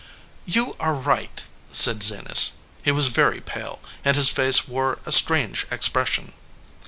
[0.47, 2.53] "You are right," said Zenas.
[2.81, 6.33] He was very pale, and his face wore a strange expression.